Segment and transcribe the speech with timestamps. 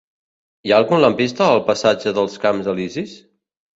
[0.65, 3.15] Hi ha algun lampista al passatge dels Camps Elisis?